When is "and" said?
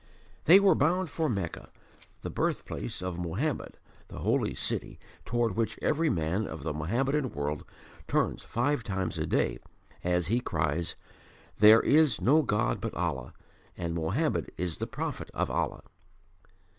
13.77-13.93